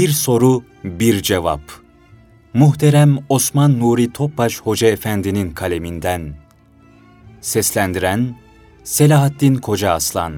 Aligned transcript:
Bir 0.00 0.08
soru, 0.08 0.64
bir 0.84 1.22
cevap. 1.22 1.60
Muhterem 2.54 3.18
Osman 3.28 3.80
Nuri 3.80 4.12
Topbaş 4.12 4.60
Hoca 4.60 4.88
Efendi'nin 4.88 5.50
kaleminden. 5.50 6.34
Seslendiren 7.40 8.36
Selahattin 8.84 9.56
Koca 9.56 9.92
Aslan. 9.92 10.34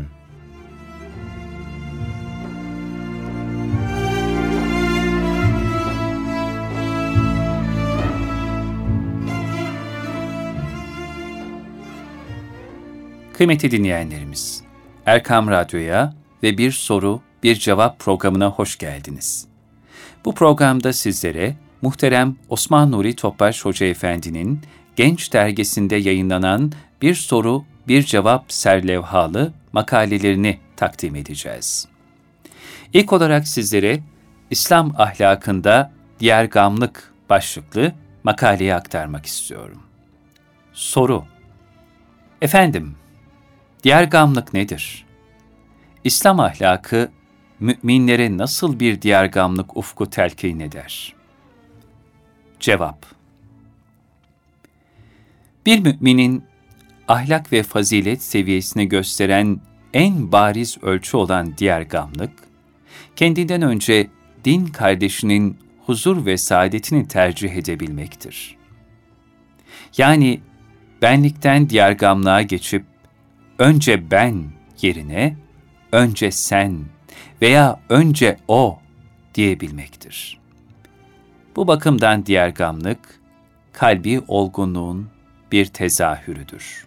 Kıymetli 13.33 13.71
dinleyenlerimiz, 13.71 14.63
Erkam 15.07 15.49
Radyo'ya 15.49 16.15
ve 16.43 16.59
Bir 16.59 16.71
Soru, 16.71 17.21
Bir 17.43 17.55
Cevap 17.55 17.99
programına 17.99 18.51
hoş 18.51 18.79
geldiniz. 18.79 19.52
Bu 20.25 20.35
programda 20.35 20.93
sizlere 20.93 21.57
muhterem 21.83 22.37
Osman 22.49 22.93
Nuri 22.93 23.17
Topbaş 23.17 23.65
Hoca 23.65 23.87
Efendi'nin 23.87 24.61
Genç 24.97 25.33
Dergisi'nde 25.33 25.97
yayınlanan 25.97 26.73
Bir 27.03 27.15
Soru, 27.15 27.65
Bir 27.89 28.03
Cevap 28.03 28.53
serlevhalı 28.53 29.53
makalelerini 29.73 30.59
takdim 30.77 31.17
edeceğiz. 31.17 31.89
İlk 32.93 33.13
olarak 33.13 33.49
sizlere 33.49 34.01
İslam 34.51 34.95
ahlakında 34.99 35.93
diğer 36.21 36.45
gamlık 36.45 37.13
başlıklı 37.31 37.93
makaleyi 38.25 38.75
aktarmak 38.75 39.27
istiyorum. 39.27 39.83
Soru 40.73 41.25
Efendim, 42.43 42.97
diğer 43.85 44.05
gamlık 44.05 44.55
nedir? 44.55 45.07
İslam 46.05 46.41
ahlakı 46.41 47.11
müminlere 47.63 48.37
nasıl 48.37 48.81
bir 48.81 49.03
diyargamlık 49.03 49.77
ufku 49.77 50.11
telkin 50.11 50.61
eder? 50.61 51.15
Cevap 52.61 53.07
Bir 55.67 55.79
müminin 55.79 56.45
ahlak 57.09 57.53
ve 57.53 57.63
fazilet 57.63 58.23
seviyesini 58.23 58.89
gösteren 58.89 59.61
en 59.93 60.33
bariz 60.33 60.79
ölçü 60.83 61.17
olan 61.17 61.59
diyargamlık, 61.59 62.33
kendinden 63.17 63.63
önce 63.63 64.07
din 64.45 64.67
kardeşinin 64.67 65.59
huzur 65.87 66.27
ve 66.27 66.37
saadetini 66.37 67.09
tercih 67.09 67.51
edebilmektir. 67.51 68.57
Yani 69.97 70.41
benlikten 71.03 71.71
diyargamlığa 71.71 72.43
geçip 72.43 72.85
önce 73.59 74.11
ben 74.11 74.45
yerine 74.83 75.37
önce 75.93 76.31
sen 76.31 76.79
veya 77.43 77.81
önce 77.89 78.37
o 78.49 78.79
diyebilmektir. 79.35 80.39
Bu 81.57 81.67
bakımdan 81.67 82.27
diğer 82.27 82.49
gamlık, 82.49 82.99
kalbi 83.73 84.21
olgunluğun 84.29 85.09
bir 85.53 85.67
tezahürüdür. 85.67 86.87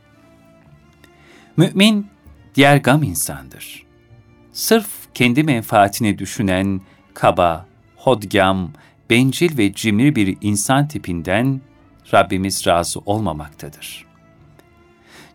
Mümin, 1.57 2.07
diğer 2.55 2.77
gam 2.77 3.03
insandır. 3.03 3.85
Sırf 4.53 4.87
kendi 5.13 5.43
menfaatini 5.43 6.19
düşünen, 6.19 6.81
kaba, 7.13 7.65
hodgam, 7.95 8.71
bencil 9.09 9.57
ve 9.57 9.73
cimri 9.73 10.15
bir 10.15 10.37
insan 10.41 10.87
tipinden 10.87 11.61
Rabbimiz 12.13 12.67
razı 12.67 12.99
olmamaktadır. 12.99 14.05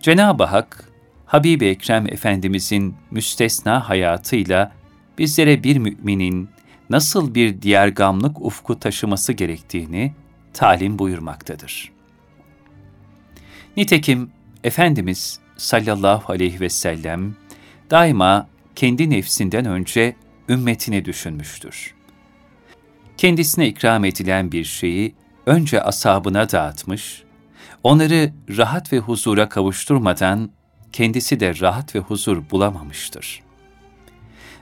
Cenab-ı 0.01 0.45
Hak, 0.45 0.89
Habib-i 1.27 1.67
Ekrem 1.67 2.07
Efendimizin 2.07 2.97
müstesna 3.11 3.89
hayatıyla 3.89 4.73
bizlere 5.21 5.65
bir 5.65 5.77
müminin 5.77 6.49
nasıl 6.91 7.35
bir 7.35 7.63
diğer 7.63 7.89
gamlık 7.89 8.41
ufku 8.41 8.81
taşıması 8.81 9.33
gerektiğini 9.33 10.15
talim 10.53 10.99
buyurmaktadır. 10.99 11.93
Nitekim 13.77 14.31
Efendimiz 14.65 15.41
sallallahu 15.57 16.33
aleyhi 16.33 16.61
ve 16.61 16.69
sellem 16.69 17.37
daima 17.91 18.49
kendi 18.77 19.11
nefsinden 19.11 19.65
önce 19.65 20.17
ümmetini 20.49 21.05
düşünmüştür. 21.05 21.95
Kendisine 23.17 23.69
ikram 23.69 24.05
edilen 24.05 24.53
bir 24.53 24.65
şeyi 24.65 25.15
önce 25.47 25.83
asabına 25.83 26.51
dağıtmış, 26.51 27.23
onları 27.83 28.33
rahat 28.57 28.93
ve 28.93 28.99
huzura 28.99 29.49
kavuşturmadan 29.49 30.51
kendisi 30.93 31.41
de 31.41 31.61
rahat 31.61 31.95
ve 31.95 31.99
huzur 31.99 32.51
bulamamıştır. 32.51 33.50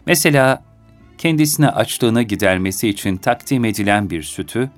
Mesela 0.07 0.63
kendisine 1.19 1.69
açlığını 1.69 2.23
gidermesi 2.23 2.89
için 2.89 3.17
takdim 3.17 3.65
edilen 3.65 4.11
bir 4.11 4.23
sütü, 4.23 4.71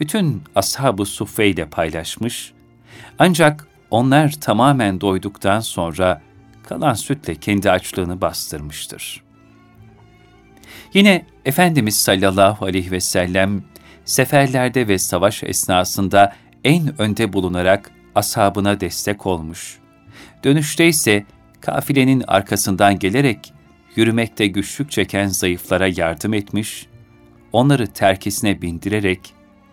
bütün 0.00 0.42
ashab-ı 0.54 1.06
suffe 1.06 1.48
ile 1.48 1.66
paylaşmış, 1.66 2.52
ancak 3.18 3.68
onlar 3.90 4.32
tamamen 4.40 5.00
doyduktan 5.00 5.60
sonra 5.60 6.22
kalan 6.68 6.94
sütle 6.94 7.34
kendi 7.34 7.70
açlığını 7.70 8.20
bastırmıştır. 8.20 9.22
Yine 10.94 11.26
Efendimiz 11.44 12.02
sallallahu 12.02 12.64
aleyhi 12.64 12.90
ve 12.90 13.00
sellem, 13.00 13.64
seferlerde 14.04 14.88
ve 14.88 14.98
savaş 14.98 15.42
esnasında 15.42 16.32
en 16.64 17.00
önde 17.00 17.32
bulunarak 17.32 17.90
ashabına 18.14 18.80
destek 18.80 19.26
olmuş. 19.26 19.78
Dönüşte 20.44 20.88
ise 20.88 21.24
kafilenin 21.60 22.24
arkasından 22.26 22.98
gelerek 22.98 23.53
yürümekte 23.96 24.46
güçlük 24.46 24.90
çeken 24.90 25.28
zayıflara 25.28 25.86
yardım 25.86 26.34
etmiş, 26.34 26.86
onları 27.52 27.86
terkisine 27.86 28.62
bindirerek 28.62 29.20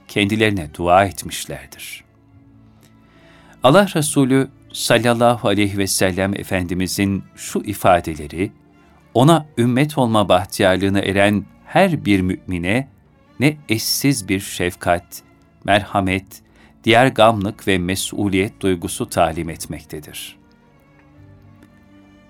kendilerine 0.08 0.70
dua 0.78 1.06
etmişlerdir. 1.06 2.04
Allah 3.64 3.88
Resulü 3.96 4.50
sallallahu 4.74 5.48
aleyhi 5.48 5.78
ve 5.78 5.88
sellem 5.88 6.34
Efendimizin 6.34 7.24
şu 7.36 7.60
ifadeleri, 7.60 8.52
ona 9.14 9.46
ümmet 9.58 9.98
olma 9.98 10.30
bahtiyarlığına 10.30 11.00
eren 11.00 11.46
her 11.66 12.06
bir 12.06 12.22
mümine 12.22 12.88
ne 13.40 13.58
eşsiz 13.70 14.30
bir 14.30 14.40
şefkat, 14.40 15.22
merhamet, 15.64 16.42
diğer 16.84 17.08
gamlık 17.08 17.68
ve 17.68 17.78
mesuliyet 17.78 18.62
duygusu 18.62 19.10
talim 19.10 19.50
etmektedir. 19.50 20.38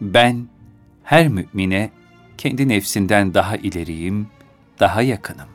Ben, 0.01 0.47
her 1.03 1.27
mümine 1.27 1.89
kendi 2.37 2.67
nefsinden 2.67 3.33
daha 3.33 3.55
ileriyim, 3.55 4.27
daha 4.79 5.01
yakınım. 5.01 5.47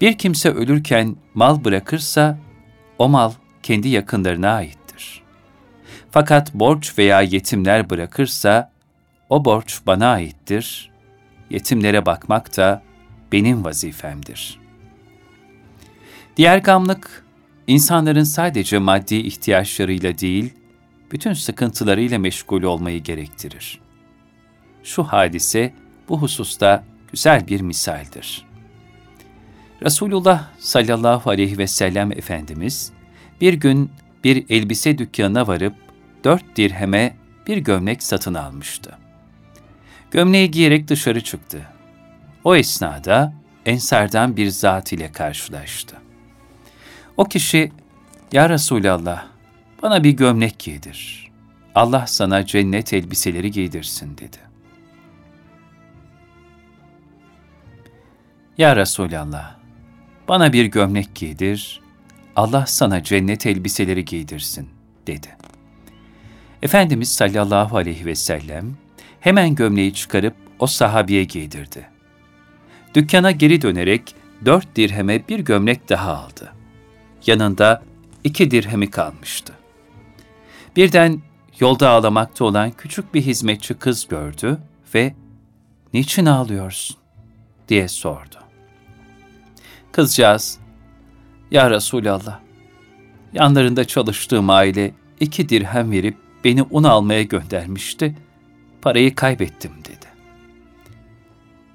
Bir 0.00 0.18
kimse 0.18 0.50
ölürken 0.50 1.16
mal 1.34 1.64
bırakırsa, 1.64 2.38
o 2.98 3.08
mal 3.08 3.32
kendi 3.62 3.88
yakınlarına 3.88 4.50
aittir. 4.50 5.22
Fakat 6.10 6.54
borç 6.54 6.98
veya 6.98 7.20
yetimler 7.20 7.90
bırakırsa, 7.90 8.70
o 9.28 9.44
borç 9.44 9.80
bana 9.86 10.06
aittir, 10.06 10.90
yetimlere 11.50 12.06
bakmak 12.06 12.56
da 12.56 12.82
benim 13.32 13.64
vazifemdir. 13.64 14.60
Diğer 16.36 16.58
gamlık, 16.58 17.24
insanların 17.66 18.24
sadece 18.24 18.78
maddi 18.78 19.16
ihtiyaçlarıyla 19.16 20.18
değil, 20.18 20.54
bütün 21.12 21.32
sıkıntılarıyla 21.32 22.18
meşgul 22.18 22.62
olmayı 22.62 23.02
gerektirir. 23.02 23.80
Şu 24.84 25.02
hadise 25.02 25.72
bu 26.08 26.22
hususta 26.22 26.84
güzel 27.12 27.48
bir 27.48 27.60
misaldir. 27.60 28.46
Resulullah 29.82 30.44
sallallahu 30.58 31.30
aleyhi 31.30 31.58
ve 31.58 31.66
sellem 31.66 32.12
Efendimiz 32.12 32.92
bir 33.40 33.54
gün 33.54 33.90
bir 34.24 34.46
elbise 34.50 34.98
dükkanına 34.98 35.46
varıp 35.46 35.74
dört 36.24 36.56
dirheme 36.56 37.16
bir 37.46 37.56
gömlek 37.56 38.02
satın 38.02 38.34
almıştı. 38.34 38.98
Gömleği 40.10 40.50
giyerek 40.50 40.88
dışarı 40.88 41.20
çıktı. 41.20 41.66
O 42.44 42.56
esnada 42.56 43.32
Ensardan 43.66 44.36
bir 44.36 44.48
zat 44.50 44.92
ile 44.92 45.12
karşılaştı. 45.12 45.96
O 47.16 47.24
kişi, 47.24 47.72
''Ya 48.32 48.48
Resulallah, 48.48 49.26
bana 49.82 50.04
bir 50.04 50.10
gömlek 50.10 50.58
giydir. 50.58 51.30
Allah 51.74 52.06
sana 52.06 52.46
cennet 52.46 52.92
elbiseleri 52.92 53.50
giydirsin.'' 53.50 54.18
dedi. 54.18 54.47
''Ya 58.58 58.76
Resulallah, 58.76 59.56
bana 60.28 60.52
bir 60.52 60.64
gömlek 60.64 61.14
giydir, 61.14 61.80
Allah 62.36 62.66
sana 62.66 63.02
cennet 63.02 63.46
elbiseleri 63.46 64.04
giydirsin.'' 64.04 64.68
dedi. 65.06 65.36
Efendimiz 66.62 67.14
sallallahu 67.14 67.76
aleyhi 67.76 68.06
ve 68.06 68.14
sellem 68.14 68.76
hemen 69.20 69.54
gömleği 69.54 69.94
çıkarıp 69.94 70.34
o 70.58 70.66
sahabiye 70.66 71.24
giydirdi. 71.24 71.88
Dükkana 72.94 73.30
geri 73.30 73.62
dönerek 73.62 74.14
dört 74.44 74.76
dirheme 74.76 75.28
bir 75.28 75.40
gömlek 75.40 75.88
daha 75.88 76.16
aldı. 76.16 76.52
Yanında 77.26 77.82
iki 78.24 78.50
dirhemi 78.50 78.90
kalmıştı. 78.90 79.52
Birden 80.76 81.22
yolda 81.60 81.90
ağlamakta 81.90 82.44
olan 82.44 82.70
küçük 82.70 83.14
bir 83.14 83.22
hizmetçi 83.22 83.74
kız 83.74 84.08
gördü 84.08 84.58
ve 84.94 85.14
''Niçin 85.94 86.26
ağlıyorsun?'' 86.26 86.96
diye 87.68 87.88
sordu. 87.88 88.47
Kızcağız, 89.98 90.58
''Ya 91.50 91.70
Resulallah, 91.70 92.40
yanlarında 93.32 93.84
çalıştığım 93.84 94.50
aile 94.50 94.94
iki 95.20 95.48
dirhem 95.48 95.90
verip 95.92 96.16
beni 96.44 96.62
un 96.62 96.84
almaya 96.84 97.22
göndermişti, 97.22 98.14
parayı 98.82 99.14
kaybettim.'' 99.14 99.84
dedi. 99.84 100.06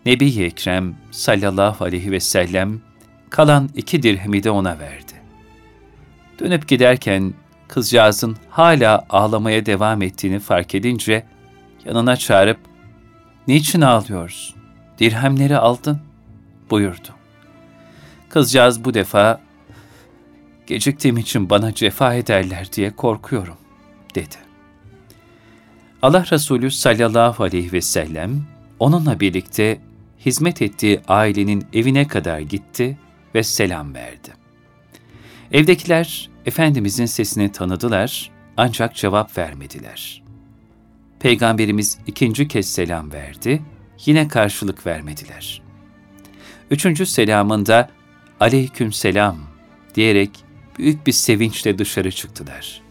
Nebi 0.06 0.44
Ekrem 0.44 0.96
sallallahu 1.12 1.86
aleyhi 1.86 2.12
ve 2.12 2.20
sellem 2.20 2.82
kalan 3.30 3.70
iki 3.76 4.04
dirhemi 4.04 4.44
de 4.44 4.52
ona 4.52 4.80
verdi. 4.80 5.14
Dönüp 6.40 6.68
giderken 6.68 7.34
kızcağızın 7.68 8.38
hala 8.50 9.06
ağlamaya 9.10 9.66
devam 9.66 10.02
ettiğini 10.02 10.40
fark 10.40 10.76
edince 10.76 11.26
yanına 11.86 12.16
çağırıp 12.16 12.60
''Niçin 13.48 13.82
ağlıyorsun? 13.82 14.56
Dirhemleri 15.00 15.58
aldın.'' 15.58 16.02
buyurdu. 16.70 17.23
Kızcağız 18.34 18.86
bu 18.86 18.94
defa 18.94 19.42
''Geciktiğim 20.68 21.18
için 21.18 21.50
bana 21.50 21.74
cefa 21.74 22.14
ederler 22.14 22.70
diye 22.74 22.96
korkuyorum.'' 22.96 23.58
dedi. 24.16 24.36
Allah 26.02 26.26
Resulü 26.32 26.72
sallallahu 26.72 27.44
aleyhi 27.44 27.74
ve 27.74 27.82
sellem 27.82 28.44
onunla 28.80 29.20
birlikte 29.20 29.82
hizmet 30.26 30.62
ettiği 30.62 31.02
ailenin 31.08 31.66
evine 31.74 32.08
kadar 32.08 32.40
gitti 32.40 32.98
ve 33.36 33.44
selam 33.44 33.94
verdi. 33.94 34.30
Evdekiler 35.52 36.30
Efendimizin 36.46 37.06
sesini 37.06 37.52
tanıdılar 37.52 38.32
ancak 38.58 38.96
cevap 38.96 39.38
vermediler. 39.38 40.24
Peygamberimiz 41.20 41.98
ikinci 42.08 42.48
kez 42.48 42.72
selam 42.72 43.12
verdi, 43.12 43.62
yine 44.06 44.28
karşılık 44.28 44.86
vermediler. 44.86 45.62
Üçüncü 46.72 47.06
selamında 47.06 47.90
aleyküm 48.44 48.94
selam 48.94 49.38
diyerek 49.96 50.30
büyük 50.80 51.08
bir 51.08 51.12
sevinçle 51.12 51.78
dışarı 51.78 52.12
çıktılar. 52.12 52.82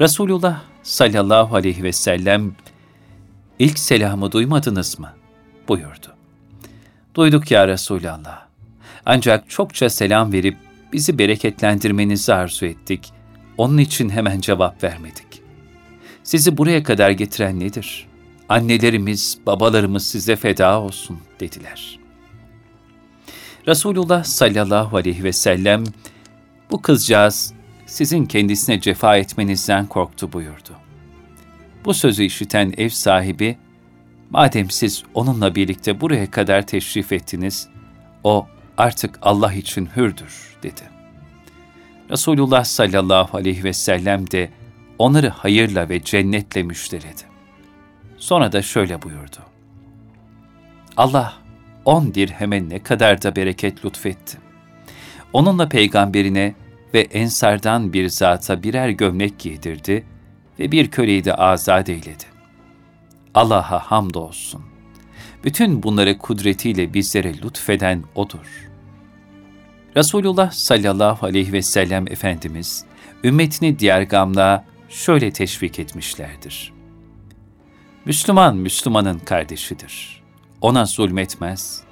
Resulullah 0.00 0.62
sallallahu 0.82 1.56
aleyhi 1.56 1.82
ve 1.82 1.92
sellem 1.92 2.54
ilk 3.58 3.78
selamı 3.78 4.32
duymadınız 4.32 4.98
mı? 4.98 5.12
buyurdu. 5.68 6.16
Duyduk 7.14 7.50
ya 7.50 7.68
Resulallah. 7.68 8.46
Ancak 9.06 9.50
çokça 9.50 9.90
selam 9.90 10.32
verip 10.32 10.56
bizi 10.92 11.18
bereketlendirmenizi 11.18 12.34
arzu 12.34 12.66
ettik. 12.66 13.12
Onun 13.58 13.78
için 13.78 14.08
hemen 14.08 14.40
cevap 14.40 14.84
vermedik. 14.84 15.42
Sizi 16.22 16.56
buraya 16.56 16.82
kadar 16.82 17.10
getiren 17.10 17.60
nedir? 17.60 18.06
Annelerimiz, 18.48 19.38
babalarımız 19.46 20.06
size 20.06 20.36
feda 20.36 20.80
olsun 20.80 21.18
dediler. 21.40 22.01
Resulullah 23.66 24.24
sallallahu 24.24 24.96
aleyhi 24.96 25.24
ve 25.24 25.32
sellem 25.32 25.84
bu 26.70 26.82
kızcağız 26.82 27.54
sizin 27.86 28.26
kendisine 28.26 28.80
cefa 28.80 29.16
etmenizden 29.16 29.86
korktu 29.86 30.32
buyurdu. 30.32 30.70
Bu 31.84 31.94
sözü 31.94 32.24
işiten 32.24 32.74
ev 32.76 32.88
sahibi, 32.88 33.58
madem 34.30 34.70
siz 34.70 35.04
onunla 35.14 35.54
birlikte 35.54 36.00
buraya 36.00 36.30
kadar 36.30 36.66
teşrif 36.66 37.12
ettiniz, 37.12 37.68
o 38.24 38.46
artık 38.78 39.18
Allah 39.22 39.52
için 39.52 39.88
hürdür 39.96 40.56
dedi. 40.62 40.82
Resulullah 42.10 42.64
sallallahu 42.64 43.36
aleyhi 43.36 43.64
ve 43.64 43.72
sellem 43.72 44.30
de 44.30 44.50
onları 44.98 45.28
hayırla 45.28 45.88
ve 45.88 46.02
cennetle 46.02 46.62
müjdeledi. 46.62 47.22
Sonra 48.18 48.52
da 48.52 48.62
şöyle 48.62 49.02
buyurdu. 49.02 49.38
Allah 50.96 51.41
on 51.84 52.14
dirheme 52.14 52.68
ne 52.68 52.82
kadar 52.82 53.22
da 53.22 53.36
bereket 53.36 53.84
lütfetti. 53.84 54.38
Onunla 55.32 55.68
peygamberine 55.68 56.54
ve 56.94 57.00
ensardan 57.00 57.92
bir 57.92 58.08
zata 58.08 58.62
birer 58.62 58.88
gömlek 58.88 59.38
giydirdi 59.38 60.04
ve 60.58 60.72
bir 60.72 60.90
köleyi 60.90 61.24
de 61.24 61.34
azat 61.34 61.88
eyledi. 61.88 62.24
Allah'a 63.34 63.78
hamdolsun. 63.78 64.62
Bütün 65.44 65.82
bunları 65.82 66.18
kudretiyle 66.18 66.94
bizlere 66.94 67.34
lütfeden 67.42 68.04
O'dur. 68.14 68.70
Resulullah 69.96 70.50
sallallahu 70.50 71.26
aleyhi 71.26 71.52
ve 71.52 71.62
sellem 71.62 72.08
Efendimiz, 72.08 72.84
ümmetini 73.24 73.78
diğer 73.78 74.02
gamla 74.02 74.64
şöyle 74.88 75.32
teşvik 75.32 75.78
etmişlerdir. 75.78 76.72
Müslüman, 78.04 78.56
Müslümanın 78.56 79.18
kardeşidir. 79.18 80.21
Ona 80.62 80.84
zulmetmez, 80.84 81.82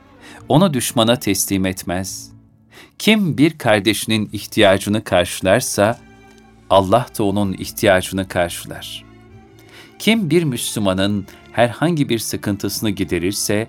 onu 0.49 0.75
düşmana 0.75 1.17
teslim 1.17 1.67
etmez. 1.67 2.31
Kim 2.99 3.39
bir 3.39 3.59
kardeşinin 3.59 4.31
ihtiyacını 4.33 5.05
karşılarsa, 5.05 5.99
Allah 6.71 7.07
da 7.19 7.25
onun 7.25 7.53
ihtiyacını 7.53 8.29
karşılar. 8.29 9.05
Kim 9.99 10.31
bir 10.31 10.45
Müslümanın 10.45 11.27
herhangi 11.53 12.09
bir 12.09 12.19
sıkıntısını 12.19 12.91
giderirse, 12.91 13.69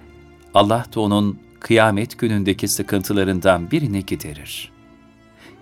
Allah 0.54 0.86
da 0.96 1.00
onun 1.00 1.40
kıyamet 1.60 2.18
günündeki 2.18 2.68
sıkıntılarından 2.68 3.72
birini 3.72 4.06
giderir. 4.06 4.72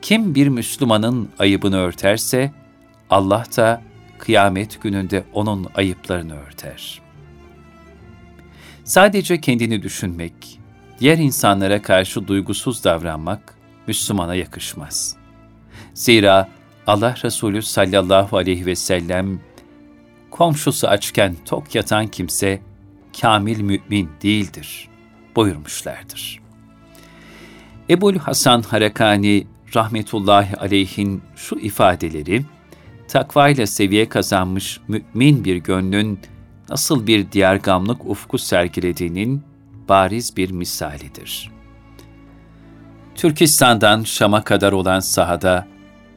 Kim 0.01 0.35
bir 0.35 0.47
Müslümanın 0.47 1.29
ayıbını 1.39 1.77
örterse, 1.77 2.51
Allah 3.09 3.45
da 3.57 3.81
kıyamet 4.17 4.81
gününde 4.81 5.23
onun 5.33 5.67
ayıplarını 5.75 6.35
örter. 6.35 7.08
Sadece 8.89 9.41
kendini 9.41 9.83
düşünmek, 9.83 10.59
diğer 10.99 11.17
insanlara 11.17 11.81
karşı 11.81 12.27
duygusuz 12.27 12.83
davranmak 12.83 13.55
Müslümana 13.87 14.35
yakışmaz. 14.35 15.15
Zira 15.93 16.49
Allah 16.87 17.15
Resulü 17.23 17.61
sallallahu 17.61 18.37
aleyhi 18.37 18.65
ve 18.65 18.75
sellem, 18.75 19.39
komşusu 20.31 20.87
açken 20.87 21.35
tok 21.45 21.75
yatan 21.75 22.07
kimse, 22.07 22.61
kamil 23.21 23.61
mümin 23.61 24.09
değildir 24.23 24.89
buyurmuşlardır. 25.35 26.39
Ebul 27.89 28.15
Hasan 28.15 28.61
Harakani 28.61 29.47
rahmetullahi 29.75 30.55
aleyhin 30.55 31.21
şu 31.35 31.55
ifadeleri, 31.55 32.45
takvayla 33.07 33.67
seviye 33.67 34.09
kazanmış 34.09 34.79
mümin 34.87 35.45
bir 35.45 35.55
gönlün 35.55 36.19
nasıl 36.69 37.07
bir 37.07 37.31
diyargamlık 37.31 38.05
ufku 38.05 38.37
sergilediğinin 38.37 39.43
bariz 39.89 40.37
bir 40.37 40.51
misalidir. 40.51 41.51
Türkistan'dan 43.15 44.03
Şam'a 44.03 44.43
kadar 44.43 44.71
olan 44.71 44.99
sahada 44.99 45.67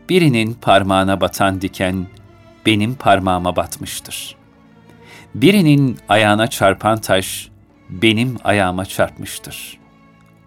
birinin 0.09 0.55
parmağına 0.55 1.21
batan 1.21 1.61
diken 1.61 2.07
benim 2.67 2.95
parmağıma 2.95 3.57
batmıştır. 3.57 4.37
Birinin 5.35 5.99
ayağına 6.09 6.47
çarpan 6.47 7.01
taş 7.01 7.49
benim 7.91 8.37
ayağıma 8.45 8.85
çarpmıştır. 8.85 9.79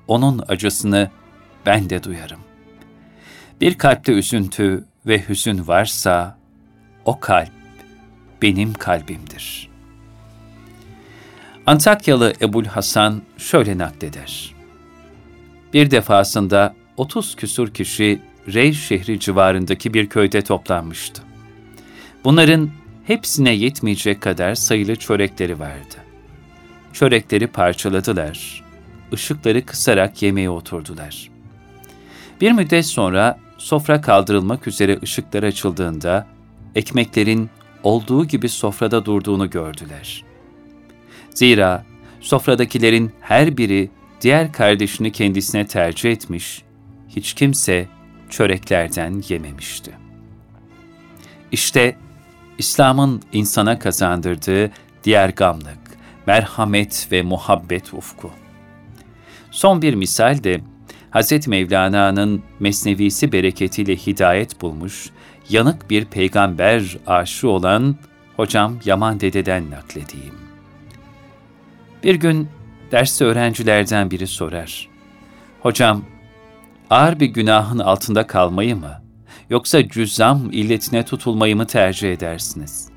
Onun 0.07 0.43
acısını 0.47 1.09
ben 1.65 1.89
de 1.89 2.03
duyarım. 2.03 2.39
Bir 3.61 3.77
kalpte 3.77 4.11
üzüntü 4.11 4.85
ve 5.05 5.29
hüzün 5.29 5.67
varsa, 5.67 6.37
o 7.05 7.19
kalp 7.19 7.51
benim 8.41 8.73
kalbimdir. 8.73 9.74
Antakyalı 11.67 12.33
Ebul 12.41 12.65
Hasan 12.65 13.21
şöyle 13.37 13.77
nakleder. 13.77 14.55
Bir 15.73 15.91
defasında 15.91 16.75
30 16.97 17.35
küsur 17.35 17.73
kişi 17.73 18.21
Rey 18.53 18.73
şehri 18.73 19.19
civarındaki 19.19 19.93
bir 19.93 20.09
köyde 20.09 20.41
toplanmıştı. 20.41 21.21
Bunların 22.23 22.69
hepsine 23.07 23.51
yetmeyecek 23.51 24.21
kadar 24.21 24.55
sayılı 24.55 24.95
çörekleri 24.95 25.59
vardı. 25.59 25.95
Çörekleri 26.93 27.47
parçaladılar, 27.47 28.63
ışıkları 29.13 29.65
kısarak 29.65 30.21
yemeğe 30.21 30.49
oturdular. 30.49 31.29
Bir 32.41 32.51
müddet 32.51 32.85
sonra 32.85 33.39
sofra 33.57 34.01
kaldırılmak 34.01 34.67
üzere 34.67 34.99
ışıklar 35.03 35.43
açıldığında 35.43 36.27
ekmeklerin 36.75 37.49
olduğu 37.83 38.25
gibi 38.25 38.49
sofrada 38.49 39.05
durduğunu 39.05 39.49
gördüler. 39.49 40.24
Zira 41.35 41.85
sofradakilerin 42.21 43.11
her 43.21 43.57
biri 43.57 43.89
diğer 44.21 44.53
kardeşini 44.53 45.11
kendisine 45.11 45.67
tercih 45.67 46.11
etmiş, 46.11 46.61
hiç 47.09 47.33
kimse 47.33 47.87
çöreklerden 48.29 49.23
yememişti. 49.29 49.91
İşte 51.51 51.97
İslam'ın 52.57 53.21
insana 53.33 53.79
kazandırdığı 53.79 54.71
diğer 55.03 55.29
gamlık, 55.29 55.79
merhamet 56.27 57.07
ve 57.11 57.21
muhabbet 57.21 57.93
ufku. 57.93 58.31
Son 59.51 59.81
bir 59.81 59.93
misal 59.93 60.43
de 60.43 60.61
Hz. 61.11 61.47
Mevlana'nın 61.47 62.43
mesnevisi 62.59 63.31
bereketiyle 63.31 63.95
hidayet 63.95 64.61
bulmuş, 64.61 65.09
yanık 65.49 65.89
bir 65.89 66.05
peygamber 66.05 66.97
aşığı 67.07 67.49
olan 67.49 67.95
hocam 68.35 68.79
Yaman 68.85 69.19
Dede'den 69.19 69.71
nakledeyim. 69.71 70.44
Bir 72.05 72.15
gün 72.15 72.49
derste 72.91 73.25
öğrencilerden 73.25 74.11
biri 74.11 74.27
sorar. 74.27 74.89
Hocam, 75.61 76.05
ağır 76.89 77.19
bir 77.19 77.25
günahın 77.25 77.79
altında 77.79 78.27
kalmayı 78.27 78.75
mı, 78.75 79.01
yoksa 79.49 79.89
cüzzam 79.89 80.51
illetine 80.51 81.05
tutulmayı 81.05 81.55
mı 81.55 81.67
tercih 81.67 82.13
edersiniz? 82.13 82.89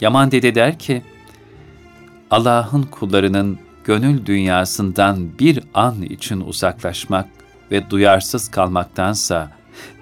Yaman 0.00 0.30
dede 0.30 0.54
der 0.54 0.78
ki, 0.78 1.02
Allah'ın 2.30 2.82
kullarının 2.82 3.58
gönül 3.84 4.26
dünyasından 4.26 5.38
bir 5.38 5.60
an 5.74 6.02
için 6.02 6.40
uzaklaşmak 6.40 7.28
ve 7.70 7.90
duyarsız 7.90 8.50
kalmaktansa 8.50 9.50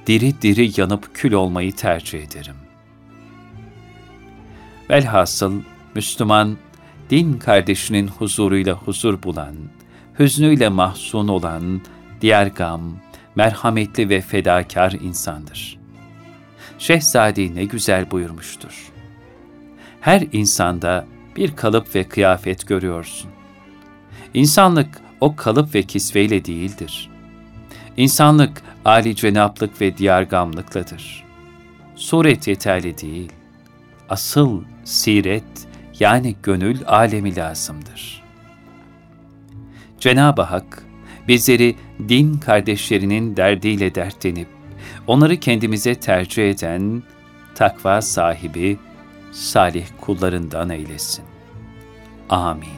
diri 0.06 0.42
diri 0.42 0.80
yanıp 0.80 1.14
kül 1.14 1.32
olmayı 1.32 1.76
tercih 1.76 2.22
ederim. 2.22 2.56
Velhasıl 4.90 5.60
Müslüman, 5.94 6.56
din 7.10 7.32
kardeşinin 7.32 8.08
huzuruyla 8.08 8.74
huzur 8.74 9.22
bulan, 9.22 9.54
hüznüyle 10.18 10.68
mahzun 10.68 11.28
olan, 11.28 11.80
diğer 12.20 12.46
gam, 12.46 12.98
merhametli 13.34 14.08
ve 14.08 14.20
fedakar 14.20 14.92
insandır. 14.92 15.78
Şehzadi 16.78 17.54
ne 17.54 17.64
güzel 17.64 18.10
buyurmuştur. 18.10 18.92
Her 20.00 20.26
insanda 20.32 21.06
bir 21.36 21.56
kalıp 21.56 21.94
ve 21.94 22.04
kıyafet 22.04 22.66
görüyorsun. 22.66 23.30
İnsanlık 24.34 25.00
o 25.20 25.36
kalıp 25.36 25.74
ve 25.74 25.82
kisveyle 25.82 26.44
değildir. 26.44 27.10
İnsanlık 27.96 28.62
âli 28.84 29.16
cenaplık 29.16 29.80
ve 29.80 29.96
diyargamlıkladır. 29.96 31.24
Suret 31.96 32.48
yeterli 32.48 32.98
değil. 32.98 33.32
Asıl 34.08 34.62
siret 34.84 35.67
yani 36.00 36.36
gönül 36.42 36.78
alemi 36.86 37.36
lazımdır. 37.36 38.22
Cenab-ı 40.00 40.42
Hak 40.42 40.82
bizleri 41.28 41.76
din 42.08 42.34
kardeşlerinin 42.34 43.36
derdiyle 43.36 43.94
dertlenip 43.94 44.48
onları 45.06 45.36
kendimize 45.36 45.94
tercih 45.94 46.50
eden 46.50 47.02
takva 47.54 48.02
sahibi 48.02 48.78
salih 49.32 49.86
kullarından 50.00 50.70
eylesin. 50.70 51.24
Amin. 52.28 52.77